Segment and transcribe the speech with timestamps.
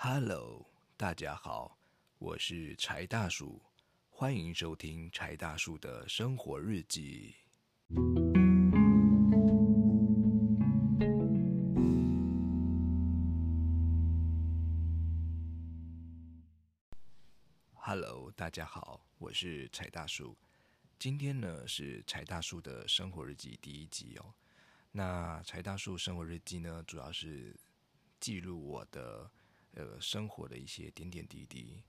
[0.00, 0.64] Hello，
[0.96, 1.76] 大家好，
[2.20, 3.60] 我是柴大叔，
[4.08, 7.34] 欢迎收听柴大叔的生活日记。
[17.74, 20.36] Hello，大家好，我是柴大叔。
[20.96, 24.32] 今天呢是柴大叔的生活日记第一集哦。
[24.92, 27.58] 那柴大叔生活日记呢，主要是
[28.20, 29.28] 记录我的
[29.72, 31.82] 呃生活的一些点点滴滴，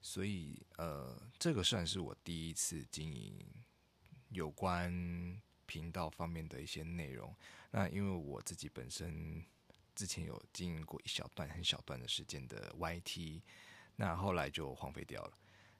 [0.00, 3.38] 所以呃，这个算是我第一次经营
[4.30, 7.34] 有关频道方面的一些内容。
[7.70, 9.44] 那因为我自己本身
[9.94, 13.42] 之前有经营过一小段很小段的时间的 YT，
[13.96, 15.32] 那后来就荒废掉了。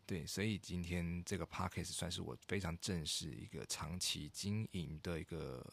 [0.05, 5.65] 对，所以今天这个 Podcast 算是我非常正式一个长期经营的一个。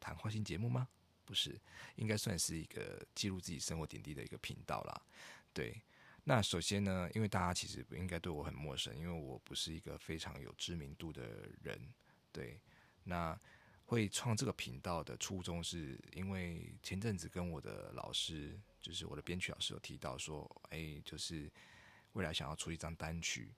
[0.00, 0.88] 谈话性节目吗？
[1.28, 1.54] 不是，
[1.96, 5.02] 应该算是一个记录自己生活点滴的一个频道啦。
[5.52, 5.78] 对，
[6.24, 11.78] 那首先呢，因为大家其实不应该对我很陌生，因为我不是一个非常有知名度的人。
[12.32, 12.58] 对，
[13.04, 13.38] 那
[13.84, 21.52] 会创这个频道的初衷，是因为前阵子跟我的老师，就是我的编曲老师有提到说，哎，就是
[22.14, 23.52] 未来想要出一张单曲。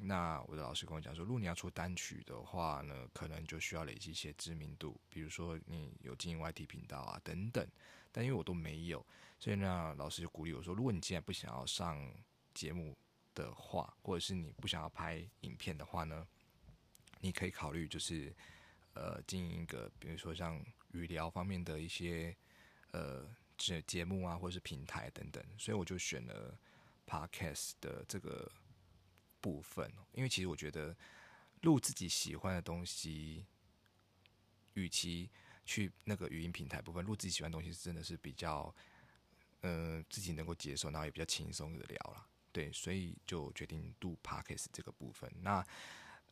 [0.00, 7.66] 那我的老师跟我讲说，如果你要出单曲的话呢，可能就需要累积一些知名度，比如说你有经营 YT 频道啊等等。
[8.12, 9.04] 但因为我都没有，
[9.40, 12.00] 所以呢，老师就鼓励我说，如果你既然不想要上
[12.54, 12.96] 节目
[13.34, 16.26] 的话，或者是你不想要拍影片的话呢，
[17.20, 18.32] 你可以考虑就是
[18.94, 22.34] 呃经营一个，比如说像语聊方面的一些
[22.92, 25.44] 呃节节目啊，或者是平台等等。
[25.58, 26.56] 所以我就选了
[27.04, 28.48] Podcast 的这个。
[29.40, 30.96] 部分，因为其实我觉得
[31.62, 33.46] 录自己喜欢的东西，
[34.74, 35.30] 与其
[35.64, 38.74] 去那个语音平台部分录自己喜欢的东西，真的是比较，
[39.60, 42.26] 呃，自己能够接受，然后也比较轻松的聊了。
[42.52, 45.30] 对，所以就决定录 podcast 这个部分。
[45.42, 45.64] 那，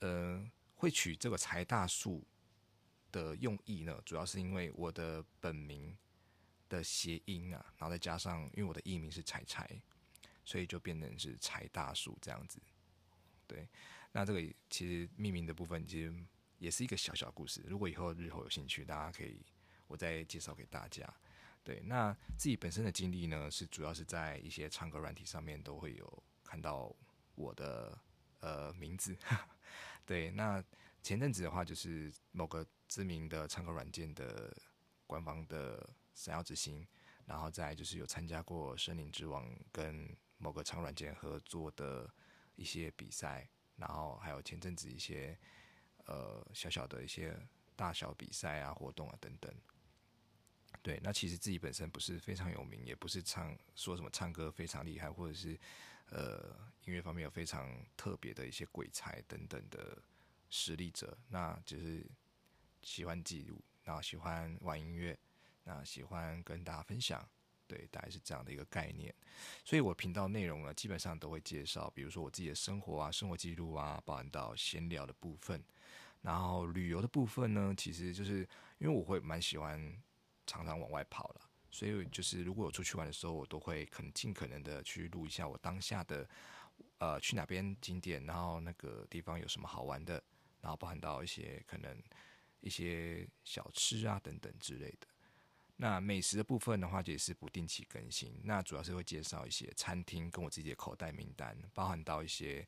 [0.01, 2.27] 呃，会取这个财大树
[3.13, 5.97] 的用意呢，主要是因为我的本名
[6.69, 9.81] 的谐音啊，然后再加上因为我的艺名是财财，
[10.45, 12.61] 所以就变成是财大树这样子。
[13.47, 13.69] 对，
[14.13, 16.13] 那这个其实命名的部分其实
[16.59, 17.63] 也是一个小小故事。
[17.67, 19.41] 如果以后日后有兴趣，大家可以
[19.87, 21.09] 我再介绍给大家。
[21.63, 26.95] 对，那自己本身的经历呢，是主要是在一些唱歌软体上面都会有看到
[27.35, 27.97] 我的
[28.41, 29.17] 呃名字。
[30.05, 30.63] 对，那
[31.03, 34.57] 前阵子的话，就是某个知名的唱歌软件的
[35.07, 36.87] 官方的闪耀之星，
[37.27, 40.09] 然后再就是有参加过《森林之王》跟
[40.39, 42.11] 某个唱软件合作的。
[42.57, 45.39] 一些比赛，然后还有前阵子一些
[46.07, 47.39] 呃小小的一些
[47.77, 49.55] 大小比赛啊、活动啊等等。
[50.83, 55.59] 对，那其实自己本身不是非常有名，也不是唱说什么唱歌非常厉害，或者是
[56.11, 60.01] 呃音乐方面有非常特别的一些鬼才等等的
[60.49, 61.17] 实力者。
[61.29, 62.07] 那就是
[62.83, 65.19] 喜欢记录，然后喜欢玩音乐，
[65.65, 67.29] 那喜欢跟大家分享。
[67.67, 69.15] 对，大概是这样的一个概念，
[69.65, 75.63] 所以我频道内容呢，基本上都会介绍，比如说我自己的生活啊、生活记录啊，包含到闲聊的部分，
[76.23, 79.81] 然后旅游的部分呢，其实就是因为我会蛮喜欢
[80.47, 81.41] 常常往外跑了，
[81.71, 86.29] 所以就是如果我出去玩的时候，我都会可能尽可能的去录一下我当下的
[86.99, 90.23] 呃去哪边景点，然后那个地方有什么好玩的，
[90.61, 92.01] 然后包含到一些可能
[92.61, 95.07] 一些小吃啊等等之类的。
[95.79, 98.41] 那美食的部分的话，也是不定期更新。
[98.45, 102.67] 那主要是会介绍一些餐厅，跟我自己的口袋名单，包含到一些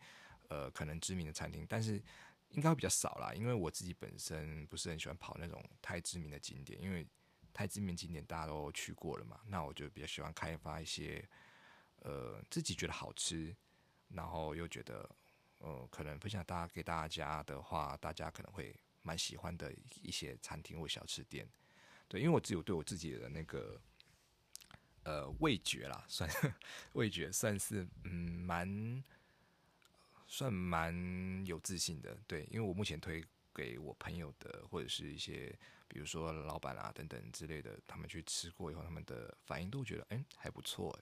[0.48, 2.02] 呃可能知名的餐厅，但是
[2.50, 7.06] 应该会比较少啦，因为我自己本身不是很喜欢跑那种太知名的景点，因为
[7.54, 9.40] 太知名景点大家都去过了嘛。
[9.46, 11.26] 那我就比较喜欢开发一些
[12.00, 13.56] 呃自己觉得好吃，
[14.08, 15.08] 然后又觉得
[15.58, 21.48] 呃可能分享大家给大家的话，大家可能会蛮喜欢的一些餐厅或小吃店。
[22.08, 23.80] 对，因为我自己有对我自己的那个
[25.04, 26.28] 呃味觉啦，算
[26.94, 29.05] 味觉算是嗯蛮
[30.26, 32.19] 算蛮有自信的。
[32.26, 33.22] 对，因为我目前推
[33.55, 35.55] 给我朋友的或者是一些
[35.87, 40.99] 比如说老板啊等等之类的，他们去吃过以后，他们的反应都觉得哎还不错。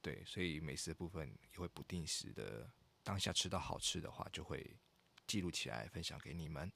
[0.00, 2.70] 对，所以美食的部分也会不定时的，
[3.02, 4.76] 当下吃到好吃的话，就会
[5.26, 6.70] 记录起来分享给你们。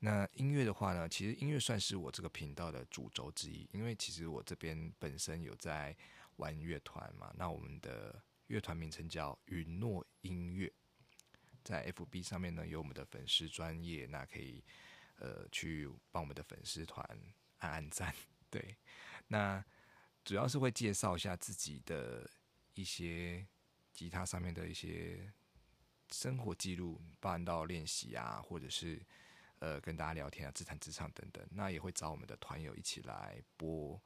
[0.00, 5.96] 那音乐的话呢，其实音乐算是我这个频道的主轴之一，因为其实我这边本身有在
[6.36, 7.32] 玩乐团嘛。
[7.36, 10.72] 那我们的乐团名称叫允诺音乐，
[11.64, 14.62] 在 FB 上面呢有我们的粉丝专业，那可以
[15.18, 17.04] 呃去帮我们的粉丝团
[17.58, 18.14] 按按赞。
[18.48, 18.76] 对，
[19.26, 19.64] 那
[20.24, 22.30] 主要是会介绍一下自己的
[22.74, 23.44] 一些
[23.92, 25.32] 吉他上面的一些
[26.12, 29.04] 生活记录，包含到练习啊，或者是
[29.60, 31.46] 呃跟大家聊天啊、自弹自唱等等。
[31.50, 34.00] 那也会找我们的团友一起来播。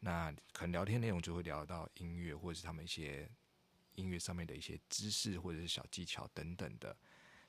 [0.00, 3.30] 那可能聊天内容就会聊到音乐，或者是他们一些
[3.94, 6.96] 音乐上面的一些知识，或者是小技巧等等的。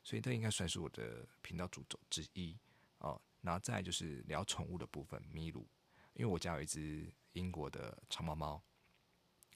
[0.03, 2.57] 所以这应该算是我的频道主轴之一
[2.99, 3.19] 哦。
[3.41, 5.67] 然后再就是聊宠物的部分，麋鹿，
[6.13, 8.61] 因为我家有一只英国的长毛猫。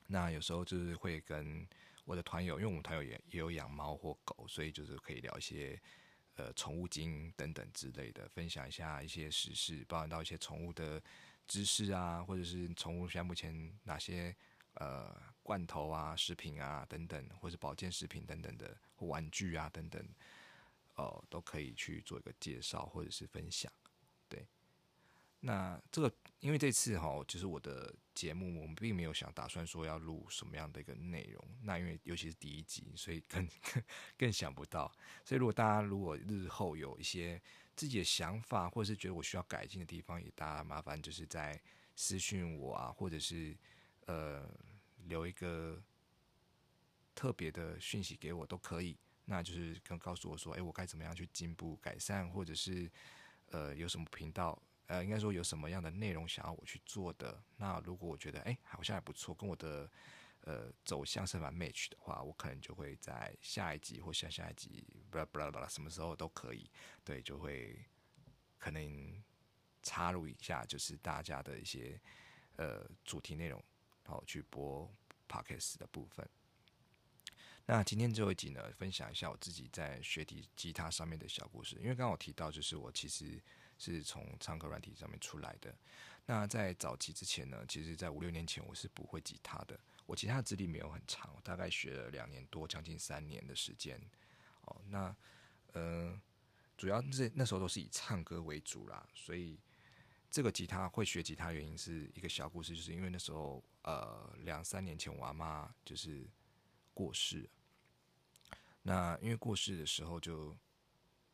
[0.07, 1.68] 那有时候就是会跟
[2.06, 5.80] 我的团友，因为我们团友也也有养猫或狗，所以就是可以聊一些
[6.38, 11.01] 呃宠物经等等之类的，分享一下一些实事，包含到一些宠物的
[11.48, 14.36] 知识啊，或者是宠物现在目前哪些
[14.74, 20.04] 呃罐头啊、食品啊等等，或者保健食品等等的，或玩具啊等等，
[20.95, 23.72] 哦都可以去做一个介绍或者是分享。
[25.48, 31.42] 那这个，因为这次哈，就是我的节目，我们并没有想打算说要录什么样的一个内容。
[31.62, 33.48] 那因为尤其是第一集，所以更
[34.18, 34.92] 更想不到。
[35.24, 37.42] 所以如果大家如果日后有一些
[37.78, 41.58] 自己的想法，或者是觉得我需要改进的地方，也大家麻烦就是在
[41.96, 43.56] 私讯我啊，或者是
[44.08, 44.50] 呃
[45.06, 45.82] 留一个
[47.16, 48.98] 特别的讯息给我都可以。
[49.24, 52.92] 那就是跟告诉我说，哎，我该怎么样去进步改善，或者是
[53.52, 54.62] 呃有什么频道。
[54.88, 57.44] 呃，应该说有什么样的内容想要我去做的？
[57.57, 59.92] 那如果我觉得哎，好像还不错，跟我的
[60.42, 66.69] 呃走向是蛮 match 的话，我可能就会在下一集或下下一集，不不不不，什么时候都可以，
[67.04, 67.86] 对，就会
[68.57, 69.22] 可能
[69.84, 72.00] 插入一下，就是大家的一些
[72.56, 73.62] 呃主题内容，
[74.06, 74.90] 然后去播
[75.28, 76.25] podcast 的部分。
[77.66, 83.44] 那今天最后一集呢，分享一下我自己在学吉吉他上面的小故事，因为刚刚我提到，就是我其实。
[83.78, 85.74] 是从唱歌软体上面出来的。
[86.26, 89.80] 那在早期之前呢，其实，在五六年前，我是不会吉他的。
[90.06, 93.98] 我吉他资历没有很长，我大概学了两年多，将近三年的时间。
[94.66, 95.16] 哦，那
[95.72, 96.20] 呃，
[96.76, 99.08] 主要是那时候都是以唱歌为主啦。
[99.16, 99.58] 所以，
[100.30, 106.28] 这个吉他会学吉他原因是一个小故事，就是因为那时候呃两三年前，我阿妈就是
[106.94, 107.50] 过世。
[108.82, 110.58] 那因为过世的时候就。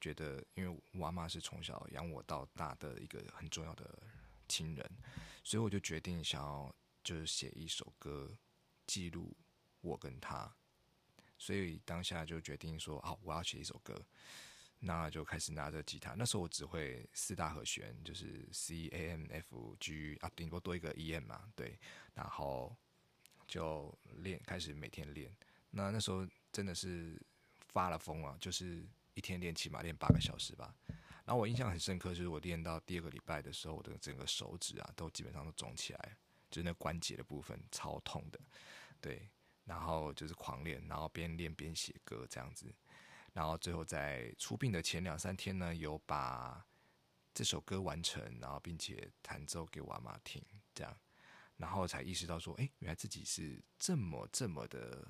[0.03, 3.97] 觉得，因为我妈妈是从小养我到大的一个很重要的
[4.49, 4.91] 亲人，
[5.45, 8.29] 所以我就决定想要就是写一首歌
[8.85, 9.33] 记录
[9.79, 10.53] 我跟她，
[11.37, 13.95] 所以当下就决定说，好，我要写一首歌，
[14.79, 16.15] 那就开始拿着吉他。
[16.15, 21.79] 那时候我只会四大和弦，就是 C A M F G 啊，顶多多一个 E M 嘛，对，
[22.13, 22.75] 然后
[23.47, 25.33] 就练，开始每天练。
[25.69, 27.17] 那那时候真的是
[27.71, 28.85] 发了疯啊，就是。
[29.13, 30.73] 一天练起码练八个小时吧，
[31.25, 36.17] 然后我印象很深刻，就是我练到第二个礼拜的时候，我的整个手指啊都基本上都肿起来，
[36.49, 38.39] 就是那关节的部分超痛的，
[38.99, 39.29] 对，
[39.65, 42.73] 然后就是狂练，然后边练边写歌这样子，
[43.33, 46.65] 然后最后在出殡的前两三天呢，有把
[47.33, 50.43] 这首歌完成，然后并且弹奏给我阿妈听，
[50.73, 50.97] 这样，
[51.57, 55.07] 然后才意识到说，哎，原来自己是这么这么的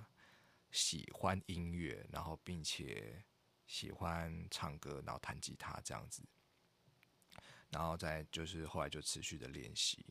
[0.72, 3.24] 喜欢音乐，然后并且。
[3.74, 6.22] 喜欢唱歌，然后弹吉他这样子，
[7.72, 10.06] 然后再就是后来就持续的练习。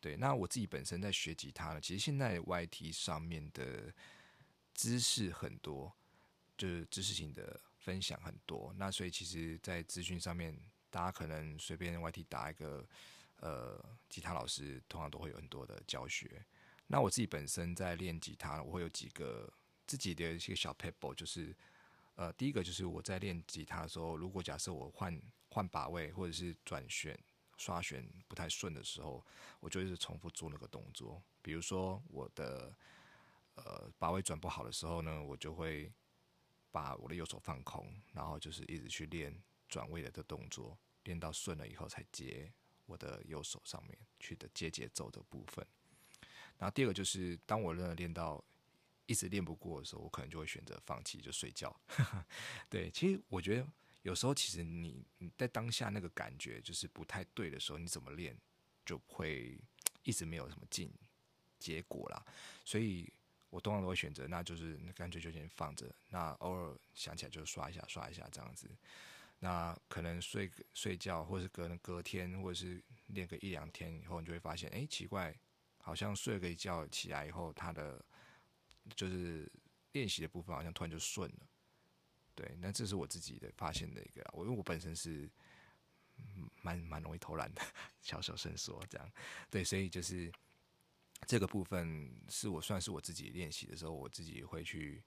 [0.00, 3.92] 对，那我自己本身在学吉他呢，其实现在 YT 上面的
[4.72, 5.92] 知识很多，
[6.56, 8.72] 就是知识型的分享很多。
[8.76, 10.56] 那所以其实，在资讯上面，
[10.88, 12.86] 大家可能随便 YT 打一个
[13.40, 16.46] 呃吉他老师，通常都会有很多的教学。
[16.86, 19.52] 那我自己本身在练吉他，我会有几个
[19.84, 21.52] 自己的一些小 paper，就是。
[22.16, 27.18] 呃，第一个就是我在练吉他的时候，如果假设我换换把位或者是转旋
[27.56, 29.24] 刷弦不太顺的时候，
[29.58, 31.22] 我就一直重复做那个动作。
[31.40, 32.74] 比如说我的
[33.54, 35.90] 呃把位转不好的时候呢，我就会
[36.70, 39.34] 把我的右手放空，然后就是一直去练
[39.66, 42.52] 转位的这动作，练到顺了以后才接
[42.84, 45.66] 我的右手上面去的接节奏的部分。
[46.58, 48.44] 然后第二个就是当我练练到。
[49.10, 51.74] 一直练不过的时候，我可能就会选择放弃，就睡觉。
[52.70, 53.66] 对，其实我觉得
[54.02, 58.36] 有时候，其实你你在当下那个感觉就是不太对的时候，你怎么练
[58.86, 59.58] 就会
[60.04, 60.88] 一直没有什么进
[61.58, 62.24] 结果啦。
[62.64, 63.12] 所以
[63.48, 65.92] 我通常都会选择，那就是干脆就先放着。
[66.10, 68.70] 那偶尔想起来就刷一下，刷一下这样子。
[69.40, 75.34] 那可能睡睡觉，或是隔隔天，或者是练个一两天以后，你就会发现，哎，奇怪，
[75.78, 78.04] 好像睡了一觉起来以后，他的
[78.96, 79.50] 就是
[79.92, 81.46] 练习的部分好像突然就顺了，
[82.34, 85.30] 对，那这是我自己的发现的一个，我因为我本身是
[86.62, 87.62] 蛮蛮容易偷懒的，
[88.00, 89.12] 小小伸缩这样，
[89.50, 90.30] 对，所以就是
[91.26, 95.02] 这个部分是我算是我自己练习的时候，我自己会去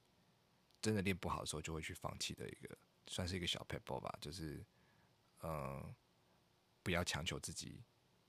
[0.81, 2.77] 真的练不好的时候就会去放弃的一个，
[3.07, 4.63] 算是一个小 pebble 吧，就是
[5.41, 5.93] 嗯，
[6.81, 7.81] 不要强求自己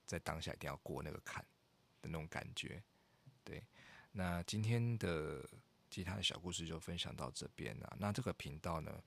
[0.06, 1.44] 在当下一定要过那个坎
[2.00, 2.82] 的那种感觉。
[3.42, 3.62] 对，
[4.16, 5.46] 那今天的
[5.90, 7.96] 吉他的小故事就分享到这边了。
[8.00, 9.02] 那这个频道呢，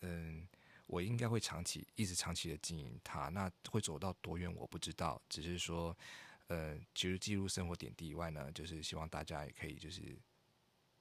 [0.00, 0.46] 嗯。
[0.86, 5.96] 我应该会长期一直长期的经营它，那会走到多远我不知道，只是说，
[6.48, 10.14] 呃，其实记录生活点滴以外呢，就是希望大家也可以就是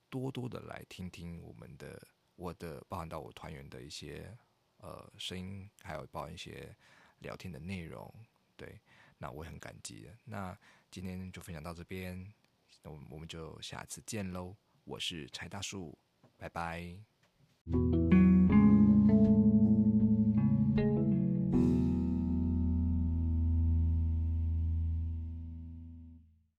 [0.09, 2.01] 多多的来听听我们的
[2.37, 4.33] 我的包含到我团员的一些
[4.77, 6.73] 呃声音，还有包含一些
[7.19, 8.09] 聊天的内容，
[8.55, 8.79] 对，
[9.17, 10.17] 那我很感激的。
[10.23, 10.57] 那
[10.89, 12.33] 今天就分享到这边，
[12.83, 14.55] 那我们我们就下次见喽。
[14.83, 15.97] 我是柴大树，
[16.37, 18.02] 拜拜。